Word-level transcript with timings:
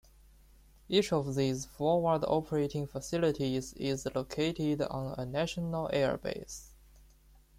Each 0.89 1.13
of 1.13 1.35
these 1.35 1.65
forward 1.65 2.23
operating 2.25 2.87
facilities 2.87 3.73
is 3.73 4.07
located 4.15 4.81
on 4.81 5.13
a 5.15 5.27
national 5.27 5.89
airbase. 5.93 6.69